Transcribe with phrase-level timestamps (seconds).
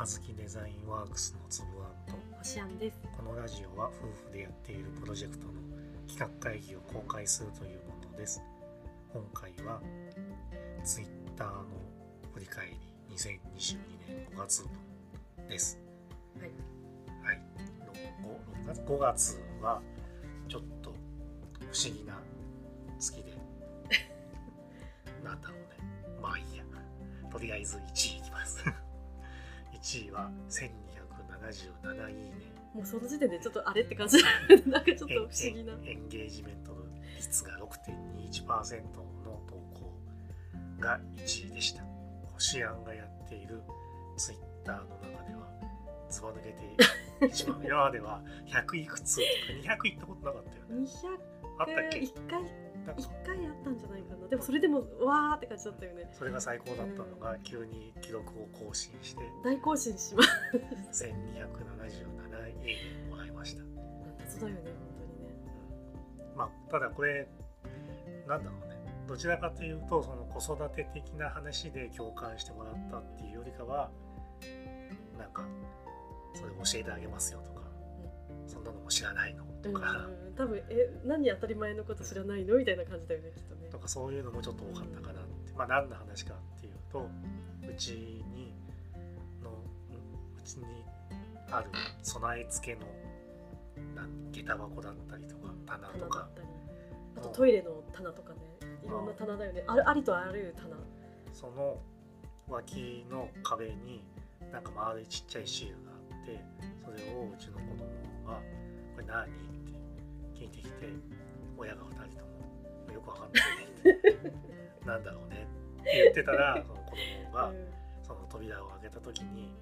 [0.00, 2.16] あずきデザインワークスのつぶあんと
[2.78, 2.98] です。
[3.14, 5.52] このラジオは夫婦でやっているプロジェクトの
[6.08, 8.42] 企画会議を公開するというものです。
[9.12, 9.78] 今回は
[10.84, 11.06] ツイッ
[11.36, 11.64] ターの
[12.32, 12.78] 振り返り
[13.14, 13.76] 2022
[14.08, 14.62] 年5月
[15.36, 15.78] 分です。
[16.40, 16.50] はい。
[17.22, 17.42] はい、
[18.64, 18.80] 5, 月。
[18.80, 19.82] 5月は
[20.48, 20.94] ちょっと
[21.58, 22.18] 不思議な
[22.98, 23.36] 月で
[25.22, 25.66] なんだろうね。
[26.22, 26.64] まあいいや。
[27.30, 28.64] とりあえず1位いきます
[29.82, 32.32] 1位は1277いいね。
[32.74, 34.18] もうその時点でちょっとあれって感じ。
[34.66, 35.72] なんかちょっと不思議な。
[35.84, 36.76] エンゲージメント
[37.16, 38.82] 率が6.21%
[39.24, 39.92] の投稿
[40.78, 41.82] が1位でした。
[42.34, 43.60] 星アンがやっている
[44.16, 45.46] ツイッターの中では
[46.08, 49.26] ずば抜けて一番今までは100いくつとか
[49.74, 50.86] 200いったことなかったよね。
[50.86, 51.20] 二百
[51.58, 51.98] あったっけ？
[51.98, 52.42] 一回
[52.86, 54.28] なんか一回あったんじゃないかな。
[54.28, 56.08] でもそれでもわーって感じだったよね。
[56.12, 59.22] それが最高だったのが急に記録を更新して。
[59.44, 60.22] 大更新しま
[60.92, 61.04] す。
[61.04, 62.76] 1277いいね
[63.10, 63.62] もらいました、
[64.24, 64.60] 謎だよね
[66.34, 66.36] 本うん。
[66.36, 67.28] まあただこれ
[68.26, 68.76] なんだろうね。
[69.06, 73.90] どちらかというとその子育て的な話で共感してもらったっていうよりかは
[75.18, 75.44] なんか
[76.34, 77.62] それ教えてあげますよとか、
[78.46, 79.44] そんなのも知らないの。
[79.62, 80.34] とか、うん。
[80.34, 83.78] 多分え何当たり前のこと知らないのみたいな感じだよねきっとねと。
[83.78, 87.08] かそういうのもちょっと多かったかなって、まあ何の話かっていうと
[87.68, 87.90] うち
[88.32, 88.54] に
[89.42, 90.64] のんうちに
[91.50, 91.70] ある
[92.02, 92.86] 備え付けの
[93.94, 96.28] なん下駄箱だったりとか棚とか。
[97.16, 98.40] あとトイレの棚とかね。
[98.84, 99.64] いろんな棚だよね。
[99.66, 100.76] あるありとあらゆる棚。
[101.32, 101.78] その
[102.48, 104.02] 脇の壁に
[104.52, 106.44] なんか丸いちっちゃいシールがあって
[106.84, 107.84] それをうちの子供
[108.30, 108.40] が
[108.94, 110.70] 「これ何?」って聞いてきて
[111.56, 112.24] 親が2人と
[112.88, 114.30] もよくわかんないって
[114.86, 115.46] なんだろうね
[115.80, 117.66] って言ってたら その子供がうん
[118.02, 119.52] その扉を開けた時に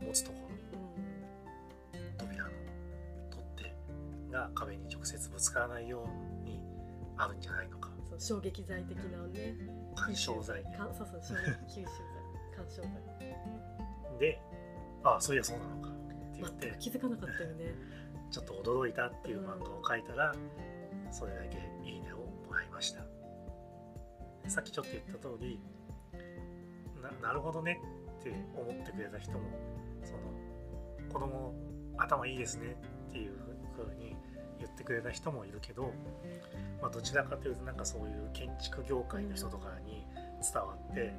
[0.00, 2.50] 持つところうん扉の
[3.30, 6.60] 取っ手が壁に直接ぶつからないように
[7.16, 9.56] あるんじゃないのか衝撃剤的なね。
[9.96, 12.56] 干渉剤かそうそう衝撃吸収剤。
[12.56, 14.18] 干渉剤。
[14.18, 14.40] で
[15.02, 15.88] 「ああそういやそうなのか」
[16.46, 17.74] って言って気づかなかったよね。
[18.30, 20.34] ちょっと驚いたっていう漫画を描いたら、
[21.10, 22.16] それだけいいねを
[22.48, 23.04] もらいました。
[24.48, 25.58] さっきちょっと言った通り
[27.02, 27.80] ななるほどね
[28.20, 29.40] って思ってくれた人も
[30.04, 30.18] その
[31.12, 31.54] 子供
[31.96, 32.76] 頭いいですね
[33.08, 33.32] っていう
[33.76, 34.16] 風に
[34.58, 35.92] 言ってくれた人もいるけど、
[36.80, 40.06] まあ、どちらかというとなんかそういう建築業界の人とかに
[40.42, 41.14] 伝わって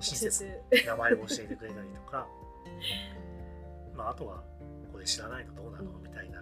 [0.00, 0.50] 親切に
[0.86, 2.26] 名前を教えてくれたりとか、
[3.98, 4.44] まあ、あとは
[4.92, 6.40] これ知らないのどうなのうんみたいな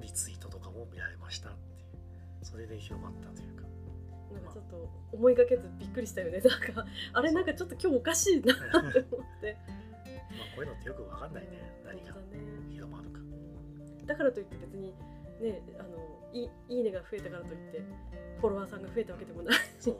[0.00, 1.58] リツイートとかも見られましたって
[2.42, 3.64] それで広まったというか。
[4.32, 6.40] なんかちょっと思いがけずびっくりしたよね。
[6.40, 8.56] なんかあれなんかちょっと今日おかしいなっ
[8.92, 9.56] て思って。
[10.36, 11.50] まあこういうのってよくわかんないね。
[11.84, 12.14] 何が
[12.72, 13.20] 広まるか。
[14.06, 14.92] だからといって別に
[15.40, 15.88] ねあの
[16.32, 17.82] いいいねが増えたからといって
[18.40, 19.58] フォロワーさんが増えたわけでもない。
[19.78, 19.98] そう。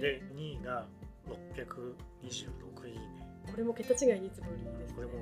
[0.00, 0.86] で2位が
[1.26, 4.94] 626いいねこれも桁違いにいつもいいです、ね。
[4.94, 5.12] これも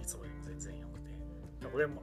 [0.00, 1.10] いつもよりも全然よくて。
[1.68, 2.02] これも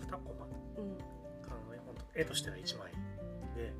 [0.00, 0.46] 2コマ。
[0.76, 0.98] うん。
[1.46, 2.92] あのね、ほんと絵としては1枚
[3.56, 3.72] で。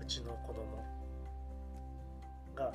[0.00, 0.84] うちの子供
[2.54, 2.72] が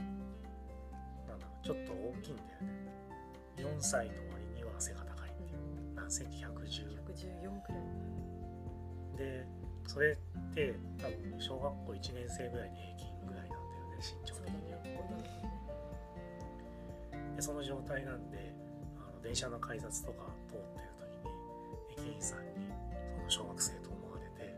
[1.28, 2.76] なんだろうちょっと大きいんだよね。
[3.58, 5.96] 4歳の割には背が高いっていう。
[5.96, 8.06] 何センチ110 114くらい。
[9.18, 9.46] で
[9.88, 13.60] それって多分小学校1年生ぐらいに平均ぐらいなんだよ
[13.92, 14.75] ね身長的には
[17.46, 18.54] その状態なんで
[18.98, 20.90] あの電車の改札とか通ってる
[21.94, 22.74] 時に駅員さんに
[23.30, 24.58] その小学生と思われて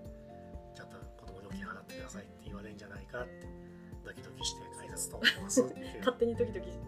[0.74, 3.44] ちゃんと子供料金払ってくださいって言われるんじゃないかって
[4.06, 6.80] ドキドキして改札通ってますって勝手にドキドキし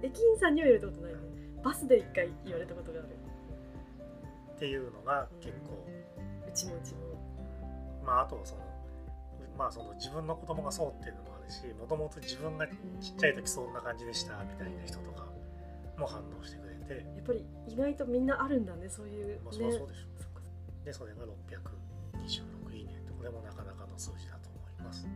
[0.00, 1.18] 駅員さんには言われたことないね。
[1.62, 3.08] バスで一回言われたことがある。
[3.08, 5.76] っていうのが結構、
[6.46, 7.00] うちもうちも。
[8.04, 8.60] まああとその
[9.56, 12.74] まあその自分の子供がそうっていうのもあるしもともと自分がちっ
[13.16, 15.24] ちゃい時そんな感じでしたみたいな人とか
[15.98, 19.40] も反応してくれて、やっぱり意外とみんなあるんだねそういうね。
[19.44, 20.40] まあそりゃそうでしょそっか。
[20.84, 25.06] でそれが626いいねってこれもなかなかの数字だと思います。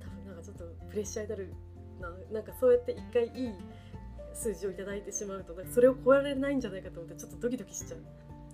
[0.00, 1.54] 多分なんかちょっとプレッシャーになる
[2.00, 2.10] な。
[2.32, 3.54] なんかそうやって一回いい
[4.32, 8.00] 数字をいただいてしまうとそれを超えられないんじゃないかと思ってちょっとドキドキしちゃう。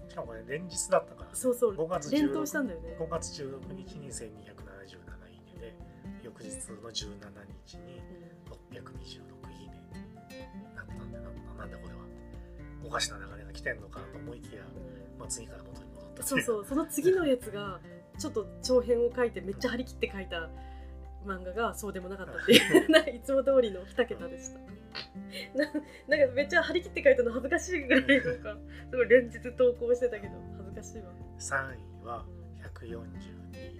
[0.08, 1.30] しかもこれ連日だったから。
[1.32, 1.74] そうそう。
[1.74, 2.96] 5月連16投したんだよね。
[2.98, 5.74] 5月16日に1277いいねで
[6.22, 6.50] 翌日
[6.82, 7.10] の17
[7.66, 8.02] 日に
[8.72, 9.45] 626
[12.86, 16.64] おかしな流れが来てんのかと思いきや、うんまあ、次から元に戻ったそうそう。
[16.64, 17.80] その次のやつが
[18.18, 20.48] ちょっと長編を書いてめっちゃ張り切って書いた
[21.26, 22.60] 漫画がそうでもなかったっていう。
[23.16, 24.60] いつも通りの2桁でした。
[25.58, 25.64] な
[26.08, 28.56] なんかめっちゃ張り切って書いたの恥ずかしいぐらいなんか
[28.90, 31.12] すごい連日投稿してたけど恥ずかしいわ。
[31.38, 32.24] 3位は
[32.80, 32.92] 142いい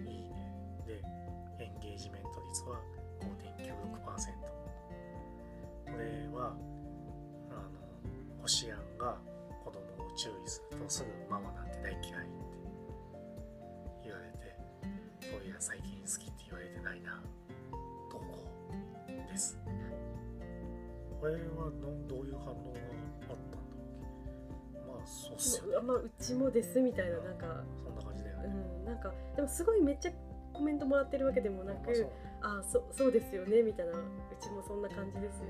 [0.04, 0.30] ね
[0.86, 1.00] で
[1.64, 2.80] エンゲージメント率は
[3.20, 6.54] 5.96%これは
[7.50, 7.70] あの
[8.42, 9.18] 星やんが
[9.64, 12.10] 子供を注意するとすぐママなんて大嫌いって
[14.04, 14.56] 言われて
[15.20, 17.22] そういや最近好きって言われてないな
[18.10, 18.24] 投稿
[19.30, 19.58] です。
[21.20, 21.38] これは
[22.08, 22.78] どどういう反応が
[23.30, 25.86] あったんだろうまあそうっすよね。
[25.86, 30.12] まあうちもですみたいななんかそんな感じだようね、んなんかでもすごいめっちゃ
[30.52, 32.82] コメントもらってるわけでもなくまあそう。
[32.84, 33.96] あそそうですよねみたいなう
[34.40, 35.40] ちもそんな感じです、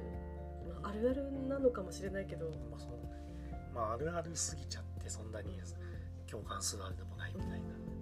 [0.82, 2.46] まあ、あるあるなのかもしれないけど。
[2.70, 3.05] まあそうね。
[3.76, 5.60] まああるあるすぎちゃってそんなに
[6.26, 7.56] 共感するあれでもないみたいな。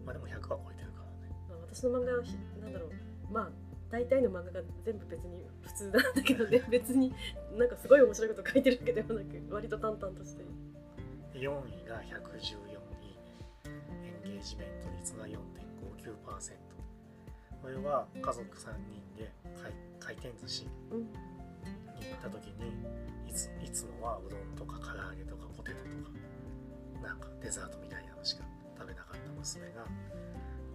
[0.06, 1.34] まあでも100は超えてるからね。
[1.48, 2.90] まあ、私の漫画はひなんだろう
[3.32, 3.50] まあ
[3.90, 7.12] 大体の漫画が全部別に普通なんだけどね 別に
[7.58, 10.44] なんかすごい面白いこと書いてるわけでもなく割と淡々として
[11.34, 13.34] 4位が114いいね。
[14.24, 16.74] エンゲージメント率が4.59%。
[17.62, 19.32] これは家族3人で
[19.62, 21.06] 回回転寿司うんに
[22.10, 22.72] 行った時に
[23.26, 28.44] いついつもはうどんとか唐揚げとかポテトとかなんかデザートみたいなのしか
[28.78, 29.82] 食べなかった娘が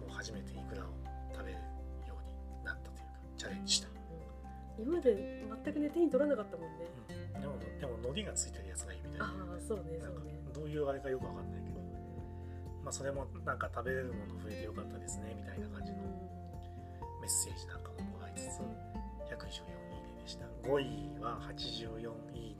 [0.02, 0.90] もう初めてイクラを
[1.32, 1.58] 食べる
[2.06, 2.34] ように
[2.64, 3.88] なったというかチャレンジした、
[4.78, 6.86] 今まで全くね手に取らなかったもんね。
[7.34, 9.26] うん、でもでも海苔がついてるやつがいいみたいな。
[9.26, 10.36] ああそうねそうね。
[10.52, 11.80] どういうあれかよくわかんないけど、
[12.84, 15.98] まあ、それもなんか食べれるもの増えてよかったですねみたいな感じの
[17.20, 18.60] メッセージなんかももらいつつ
[19.30, 20.44] 114いいねでした。
[20.62, 22.59] 5位は84いいね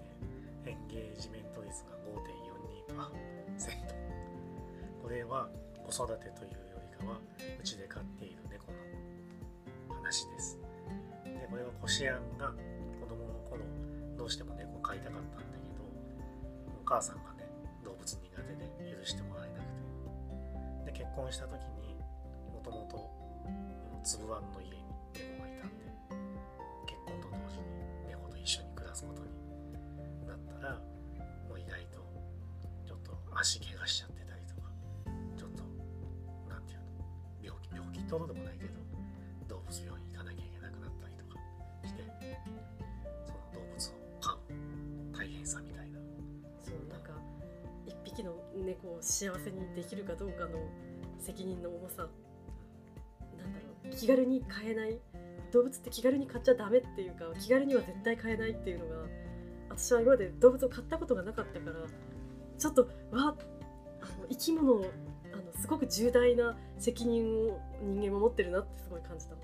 [5.41, 5.49] は
[5.89, 7.17] 子育てというよりかは
[7.59, 8.73] うちで飼っている猫
[9.89, 10.59] の話です。
[11.25, 12.53] でこれはこしあんが
[13.01, 13.65] 子供の頃
[14.19, 15.81] どうしても猫飼いたかったんだけど
[16.81, 17.49] お母さんがね
[17.83, 18.55] 動物苦手
[18.85, 19.65] で許してもらえなく
[20.85, 20.93] て。
[20.93, 21.97] で結婚した時に
[22.53, 23.11] もともと
[24.05, 24.85] つぶあんの家に
[25.15, 25.89] 猫がいたんで
[26.85, 27.65] 結婚と同時に
[28.09, 29.29] 猫と一緒に暮らすことに
[30.27, 30.75] なったら
[31.49, 32.05] もう意外と
[32.87, 34.20] ちょっと足怪我しちゃって
[38.11, 38.73] ほどでもないけど
[39.49, 41.41] 動物病院行かなきゃいけなくなったりとか
[41.87, 42.03] して
[43.27, 44.39] その動物を飼う
[45.17, 45.99] 大変さみたいな。
[46.65, 47.13] そうなんか
[47.87, 50.59] 一匹の猫を幸せにできるかどうかの
[51.19, 52.09] 責任の重さ
[53.39, 54.99] なんだろう気軽に飼えない。
[55.53, 59.03] 動物って気軽に飼っちゃダメっていうか気軽には絶対飼えないっていうのが
[59.69, 61.77] 私は今まで動物を飼ったことがなかったから
[62.57, 63.37] ちょっとわあの
[64.29, 64.85] 生き物を
[65.61, 69.35] すごく重大な責任を人間も持ってるなってすごい感じた。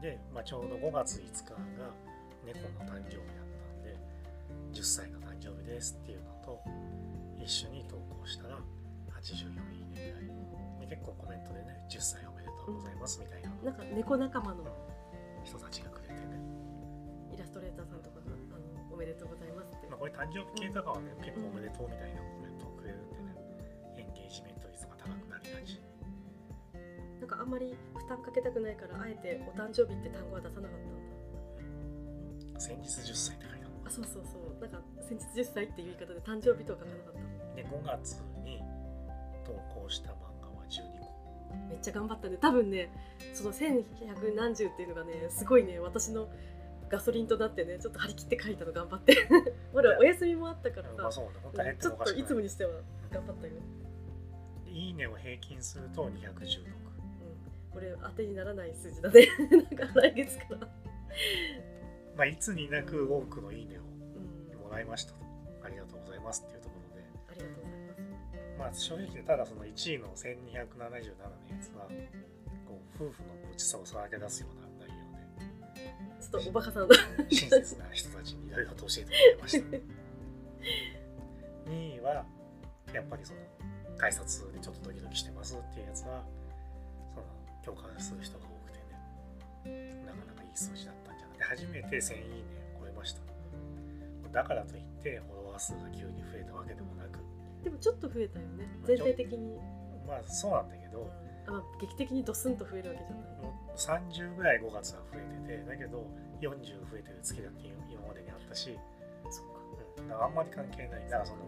[0.00, 1.90] で、まあ、ちょうど5月5日が
[2.46, 3.98] 猫の誕生日だったんで
[4.72, 6.60] 10歳の誕生日ですっていうのと
[7.42, 8.58] 一緒に投稿したら
[9.10, 13.50] 84いいねぐらいで結構コメントでね10歳おめでとうございますみたいな。
[13.64, 14.64] なんか猫仲間の
[15.44, 16.38] 人たちがくれてね、
[17.34, 19.86] イラストレーターさんとかがあのおめでとうございますって。
[19.88, 22.22] まあ、これ誕生日系とかはね結構おめでとうみたいな
[27.20, 32.60] なんかあんまり負担かけたくないからあえてお誕生日って単語は出さなかったんだ。
[32.60, 34.60] 先日10歳って書いてあそうそうそう。
[34.60, 37.56] なんか先日10歳っていう言い方で誕生日とは書かなかった。
[37.56, 38.60] で5月に
[39.44, 41.12] 投稿した漫画は12個。
[41.68, 42.38] めっちゃ頑張ったね。
[42.40, 42.90] 多分ね
[43.34, 46.28] その1100何十っていうのがねすごいね私の
[46.88, 49.16] ガソリンとなってねちょっと張り切って書いたの頑張って。
[49.72, 51.02] まだお休みもあったからさ。
[51.02, 51.76] まあそうね。
[51.80, 52.72] ちょっといつもにしては
[53.10, 53.60] 頑張ったよ、で
[54.72, 59.28] いいねを平均すると216うん、これ当てにならない数字だね。
[59.50, 60.58] なんか来月から。
[62.16, 64.62] まあ、いつになく多くのいいねをうん。
[64.62, 65.18] もらいましたと。
[65.64, 68.02] ありがとうございますっていうところで、ありがとうございます。
[68.58, 71.88] まあ正直でただその1位の1277のやつは、
[72.66, 75.02] こう夫婦のごちさをさらけ出すような内容
[76.20, 76.94] ちょっとおバカさんだ。
[76.94, 77.02] で、
[77.34, 79.66] 親切な人たちにいろいろと教えてもらいました。
[81.70, 82.24] 2位は、
[82.92, 83.40] やっぱりその、
[84.02, 86.26] 改札でちょっとドキドキしてますっていうやつは、
[87.14, 87.26] その、
[87.62, 88.82] 共感する人が多くて
[89.70, 91.38] ね、なかなかいい数字だったんじゃない。
[91.38, 93.22] で初めて1000いいねを超えました。
[94.32, 97.22] だからといってフォロワー数が急に増えたわけでもなく。
[97.62, 98.66] でもちょっと増えたよね。
[98.82, 99.54] 全体的に。
[100.02, 101.06] まあそうなんだけど。
[101.46, 103.38] あまあ劇的にドスンと増えるわけじゃない。
[103.38, 106.10] もう30ぐらい5月は増えててだけど
[106.42, 108.74] 40増えてる月だって今までにあったし、
[109.30, 109.62] そっか。
[109.98, 111.06] うん、だからあんまり関係ない。
[111.06, 111.46] だからその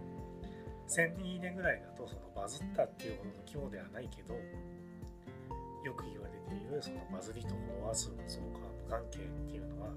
[0.89, 9.89] 1000いいねぐらいだとそのバズったっていうほどの規模ではないけどよく言われているそのバズりとフォロワー数の増加無関係っていうのは、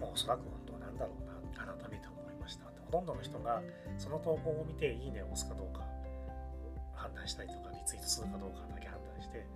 [0.00, 2.64] まあ、おそらく本当は何だろうな改めて思いました。
[2.90, 3.62] ほとんどの人が
[3.98, 5.84] その投稿を見ていいねを押すかどうか
[6.94, 9.46] 判断したりとかリツイートするかどうかだけ判断して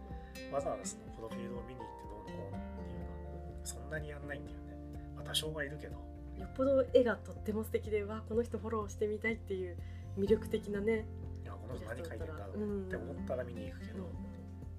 [0.52, 4.76] わざわざそのプロフィールを見に行ってどうのこうのっていうのはそんなにやんないんだよね、
[5.16, 5.96] まあ、多少はいるけど。
[6.38, 9.76] よっぽど絵がとっても素敵でわこの人フォローしてみたいっていう
[10.18, 11.06] 魅力的なね、
[11.42, 14.10] いやこの人何書いてんだろうって思ったら見に行くけど、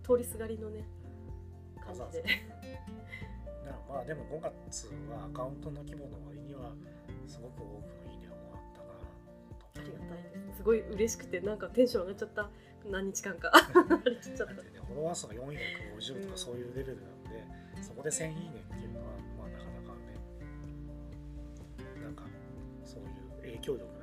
[0.04, 0.86] 通りすがりのね
[1.84, 2.24] 感じで。
[3.66, 6.72] なまあでも5月はアカウントの規模の割には
[7.26, 10.58] すごく多くのいいねをもらったなありがたいです。
[10.58, 12.50] すごい嬉しくてなんかテンション上がっちゃった。
[12.92, 17.44] 何日間か張り切っちゃったねフォロワー数が450とかそういうレベルなんで、
[17.78, 19.06] うん、そこで1000いいねっていうのは
[19.38, 20.14] まあなかなかね
[22.04, 22.24] なんか
[22.86, 23.95] そういう影響力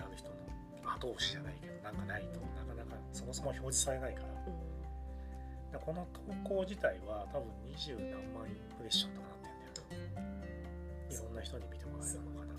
[1.03, 2.39] 後押しじゃないけどなんかないと。
[2.55, 4.55] なかなかそもそも表示されないから、う
[5.75, 5.81] ん。
[5.83, 10.43] この投稿自体は多分二十何万インプレッションとかなってんだよ。
[11.11, 12.55] いろんな人に見てもらえるのかな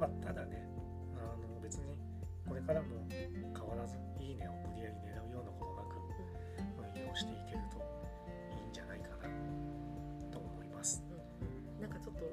[0.00, 0.66] まあただね
[1.14, 2.00] あの別に
[2.48, 6.00] これからも変わらずいいねを無理やり狙うようなことなく
[6.96, 7.78] 運用していけると
[8.56, 9.28] いいんじゃないかな
[10.32, 12.24] と思います、うん、なんかちょっと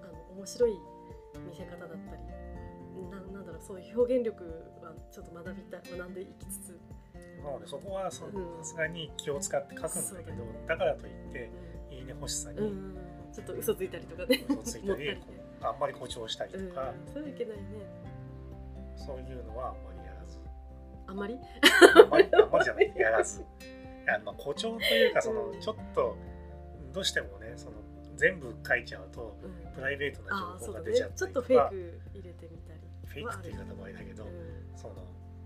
[0.00, 0.72] あの面白い
[3.58, 4.44] ななんだろうそういう表現力
[4.82, 6.80] はちょっと学びた学んでいきつつ。
[7.42, 8.24] なのでそこはさ
[8.62, 11.50] すがに気を使って書くんだけど、だからといって
[11.90, 12.58] 「いいね」欲しさに、
[13.32, 14.44] ちょっと嘘ついたりとかね。
[14.48, 15.16] 嘘ついたり
[15.62, 17.62] あんまり誇張したりとか、そういけないね。
[18.96, 20.38] そういうのはあんまりやらず。
[21.06, 21.38] あんまり？
[21.94, 22.92] あんまりあんまりじゃない。
[22.96, 23.44] やらず。
[24.08, 26.16] あの誇張というかそのちょっと
[26.92, 27.76] どうしてもねその
[28.16, 29.36] 全部書いちゃうと、
[29.74, 34.30] プライベートな情報が出ちゃったりとか、ちょっとフェイク入れてみたりフェイクって言い方もあれだけど、うん、
[34.76, 34.94] その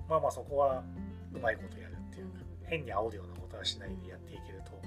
[0.09, 0.83] まあまあそこは
[1.33, 4.81] うまいことやるっていうか、うん、変に煽るようなことはしないでやっていけると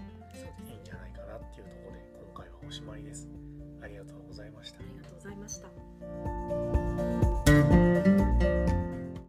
[0.68, 2.00] いいんじゃないかなっていうところで
[2.34, 3.30] 今回はおしまいです。
[3.82, 4.80] ありがとうございました。
[4.80, 6.83] ありがとうございました。